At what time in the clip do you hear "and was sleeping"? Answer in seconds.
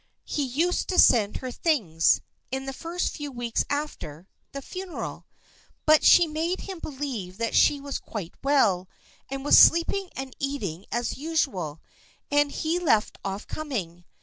9.29-10.09